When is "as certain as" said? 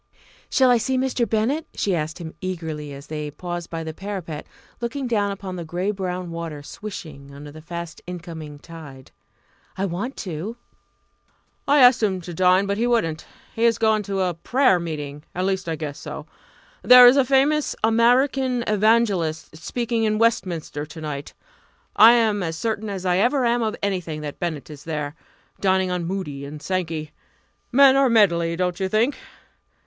22.41-23.05